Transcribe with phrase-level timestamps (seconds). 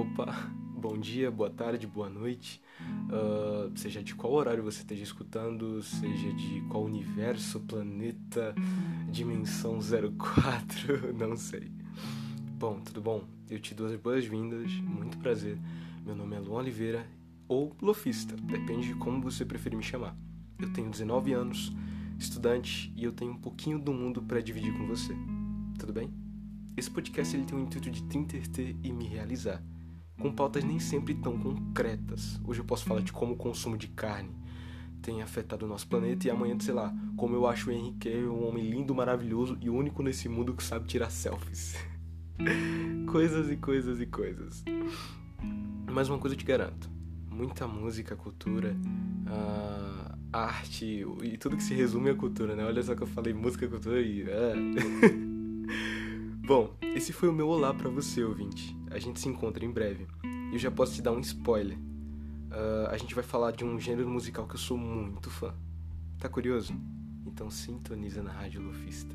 [0.00, 0.50] Opa,
[0.80, 2.58] bom dia, boa tarde, boa noite.
[2.80, 8.54] Uh, seja de qual horário você esteja escutando, seja de qual universo, planeta,
[9.10, 11.70] dimensão 04, não sei.
[12.58, 13.24] Bom, tudo bom?
[13.50, 15.58] Eu te dou as boas-vindas, muito prazer.
[16.06, 17.06] Meu nome é Luan Oliveira
[17.46, 20.16] ou Lofista, depende de como você preferir me chamar.
[20.58, 21.74] Eu tenho 19 anos,
[22.18, 25.14] estudante e eu tenho um pouquinho do mundo para dividir com você.
[25.78, 26.10] Tudo bem?
[26.74, 29.62] Esse podcast ele tem o intuito de te entreter e me realizar,
[30.20, 32.38] com pautas nem sempre tão concretas.
[32.44, 34.30] Hoje eu posso falar de como o consumo de carne
[35.02, 38.46] tem afetado o nosso planeta e amanhã, sei lá, como eu acho o Henrique um
[38.46, 41.74] homem lindo, maravilhoso e único nesse mundo que sabe tirar selfies.
[43.10, 44.62] coisas e coisas e coisas.
[45.90, 46.90] Mas uma coisa eu te garanto:
[47.30, 48.76] muita música, cultura,
[49.26, 52.64] uh, arte e tudo que se resume à cultura, né?
[52.64, 54.24] Olha só que eu falei música, cultura e.
[54.24, 55.30] Uh.
[56.46, 58.76] Bom, esse foi o meu olá para você, ouvinte.
[58.90, 60.08] A gente se encontra em breve.
[60.50, 61.78] E eu já posso te dar um spoiler.
[61.78, 65.54] Uh, a gente vai falar de um gênero musical que eu sou muito fã.
[66.18, 66.74] Tá curioso?
[67.24, 69.14] Então sintoniza na Rádio Lufista.